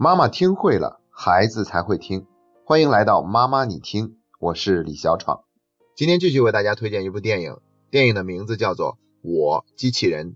[0.00, 2.24] 妈妈听会了，孩子才会听。
[2.64, 5.40] 欢迎来到妈妈你听，我是李小闯。
[5.96, 7.56] 今天继续为大家推荐一部电影，
[7.90, 8.92] 电影的名字叫做
[9.22, 10.30] 《我机器人》。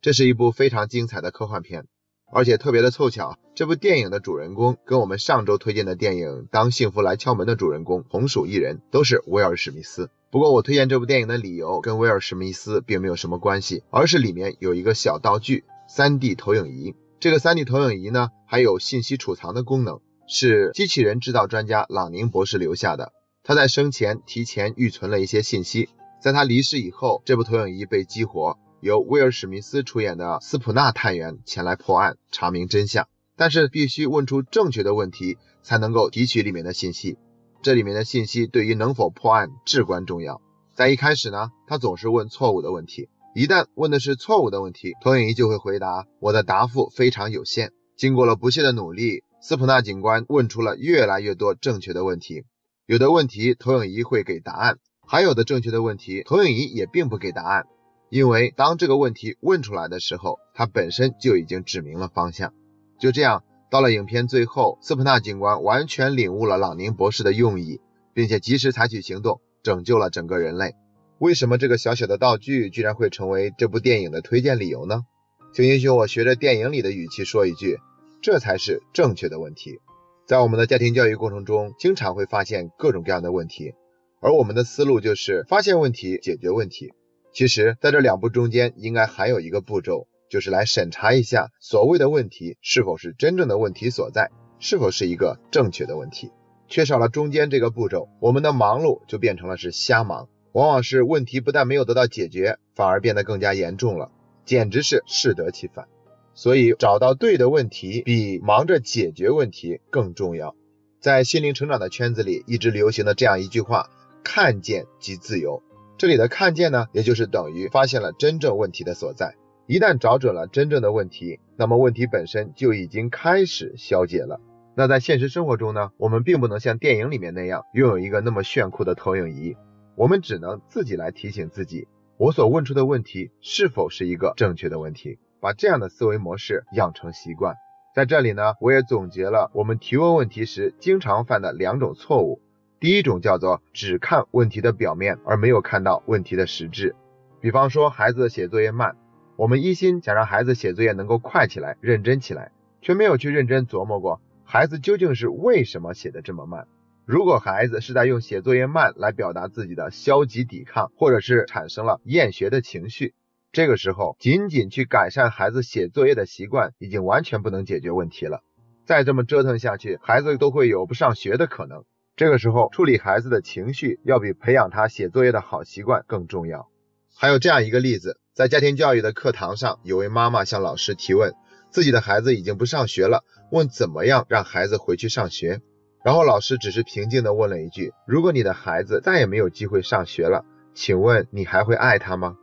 [0.00, 1.88] 这是一部非常精彩的科幻片，
[2.32, 10.08] 而且特别的凑巧，这部电影的主人公跟我们上周推荐的电影《当幸福来敲门》的主人公同属一人，都是威尔史密斯。
[10.30, 16.94] 不过我推荐这部电影的理由跟威尔史密斯并没有什么关系，而是里面有一个小道具—— 3D 投影仪。
[17.20, 23.12] 这个 3D 投影仪呢，还有信息储藏的功能，是机器人制造专家朗宁博士留下的。
[23.42, 25.90] 他在生前提前预存了一些信息，
[26.22, 28.58] 在他离世以后，这部投影仪被激活。
[28.80, 33.06] 由威尔史密斯出演的斯普纳探员前来破案，查明真相。
[33.36, 37.18] 但是必须问出正确的问题，才能够提取里面的信息。
[37.60, 40.40] 这里面的信息对于能否破案至关重要。
[40.74, 43.10] 在一开始呢，他总是问错误的问题。
[43.32, 52.44] 一旦问的是错误的问题，投影仪就会回答：“我的答复非常有限。”经过了不懈的努力，斯普纳警官问出了越来越多正确的问题。
[52.86, 57.66] 有的问题投影仪会给答案，还有的正确的问题投影仪也并不给答案。
[58.08, 62.52] 因为当这个问题问出来的时候，它本身就已经指明了方向。
[62.98, 67.80] 就这样，到了影片最后，斯普纳警官完全领悟了朗宁博士的用意，
[68.12, 70.74] 并且及时采取行动，拯救了整个人类。
[71.20, 75.04] 为什么这个小小的道具居然会成为这部电影的推荐理由呢？
[75.52, 77.76] 请允许我学着电影里的语气说一句：
[78.22, 79.80] 这才是正确的问题。
[80.26, 83.74] 在我们的家庭教育过程中，经常会发现各种各样的问题，
[84.22, 86.94] 而我们的思路就是发现问题，解决问题。
[87.34, 96.30] 其实，在这两步中间，应该还有一个步骤，就是来审查一下所谓的问题是否是真正的问题所在，是否是一个正确的问题。
[96.66, 104.10] 缺少了中间这个步骤，我们的忙碌就变成了是瞎忙，往往是问题不但没有得到解决，反而变得更加严重了，
[104.44, 105.86] 简直是适得其反。
[106.34, 110.54] 所以，找到对的问题比忙着解决问题更重要。
[111.00, 113.90] 在心灵成长的圈子里，一直流行的这样一句话：
[114.22, 115.62] 看见即自由。
[115.98, 119.34] 这里的看见呢，也就是等于发现了真正问题的所在。
[119.66, 124.40] 一旦找准了真正的问题，那么问题本身就已经开始消解了。
[124.74, 129.56] 那在现实生活中呢，我们并不能像电影里面那样拥有一个那么炫酷的投影仪，
[130.00, 137.56] 我们只能自己来提醒自己，我所问出的问题是否是一个正确的问题，把这样的思维模式养成习惯。
[137.94, 142.40] 在这里呢，我也总结了我们提问问题时经常犯的两种错误。
[142.78, 146.96] 第一种叫做只看问题的表面，而没有看到问题的实质。
[147.42, 148.96] 比方说，孩子写作业慢，
[149.36, 156.66] 我们一心想让孩子写作业能够快起来、认真起来，却没有去认真琢磨过孩子究竟是为什么写的这么慢。
[157.10, 163.14] 如果孩子是在用写作业慢来表达自己的消极抵抗，或者是产生了厌学的情绪，
[163.50, 168.44] 这个时候仅仅去改善孩子写作业的习惯，已经完全不能解决问题了。
[168.86, 171.82] 再这么折腾下去，孩子都会有不上学的可能。
[172.14, 176.68] 这个时候，处理孩子的情绪要比培养他写作业的好习惯更重要。
[177.16, 181.34] 还有这样一个例子，在家庭教育的课堂上，有位妈妈向老师提问，
[181.70, 185.60] 自己的孩子已经不上学了，问怎么样让孩子回去上学。
[186.02, 190.44] 然后老师只是平静地问了一句：“如果你的孩子再也没有机会上学了，
[190.74, 192.36] 请问你还会爱他吗？”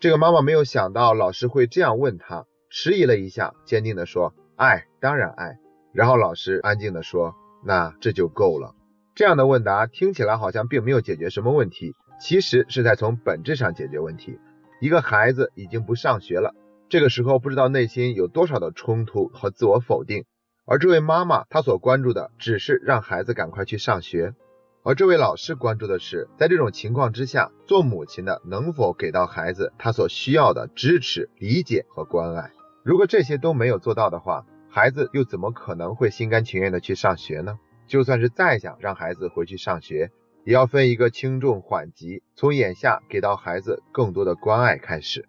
[0.00, 5.58] 这个妈妈没有想到老师会这样问他，迟疑了一下，坚定地说：“爱，当然爱。”
[5.94, 8.74] 然后老师安静地说：“那这就够了。”
[9.14, 14.40] 这样的问答听起来好像并没有解决什么问题，其实是在从本质上解决问题。
[14.80, 16.52] 一个孩子已经不上学了，
[16.88, 20.24] 这个时候不知道内心有多少的冲突和自我否定。
[20.66, 24.34] 而这位妈妈她所关注的只是让孩子赶快去上学，
[24.82, 32.50] 而这位老师关注的是在这种情况之下，做母亲的能否给到孩子他所需要的支持、理解和关爱。
[32.82, 37.58] 如果这些都没有做到的话，孩子又怎么可能会心甘情愿的去上学呢？
[37.86, 40.10] 就算是再想让孩子回去上学，
[40.44, 45.28] 也要分一个轻重缓急，从眼下给到孩子更多的关爱开始。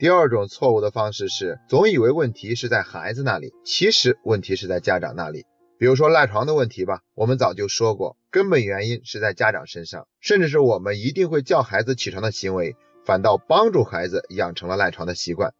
[0.00, 5.44] 第二种错误的方式是，总以为问题是在孩子那里，其实问题是在家长那里。
[5.78, 15.52] 比如说赖床的问题吧，我们早就说过，根本原因是在家长身上，甚至是我们一定会叫孩子起床的行为，反倒帮助孩子养成了赖床的习惯。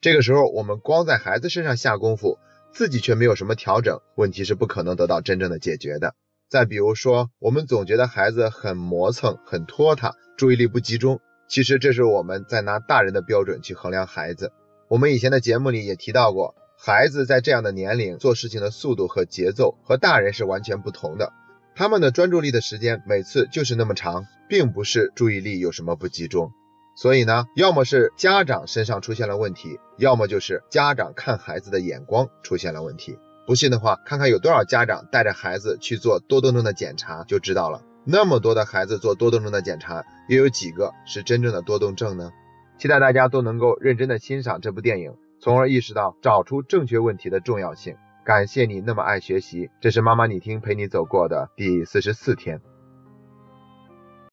[0.00, 2.38] 这个时候，我们光在孩子身上下功夫。
[2.70, 6.14] 自己却没有什么调整，问题是不可能得到真正的解决的。
[6.48, 11.18] 再比如说，我们总觉得孩子很磨蹭、很拖沓，注意力不集中，
[11.48, 14.52] 其实这是我们在拿大人的标准去衡量孩子。
[14.88, 21.32] 我们以前的节目里也提到过，孩子在这样的年龄做事情的速度和节奏和大人是完全不同的，
[21.74, 26.52] 他们的专注力的时间每次就是那么长，并不是注意力有什么不集中。
[26.96, 33.16] 所以呢，要么是家长身上出现了问题，要么就是家长看孩子的眼光出现了问题。
[33.46, 37.82] 不信的话，看看有多少家长带着孩子去做多动症的检查就知道了。
[38.10, 42.32] 那么多的孩子做多动症的检查，又有几个是真正的多动症呢？
[42.78, 47.94] 期待大家都能够认真的欣赏这部电影，从而意识到找出正确问题的重要性。
[48.24, 52.62] 感谢你那么爱学习，这是妈妈你听陪你走过的第四十四天。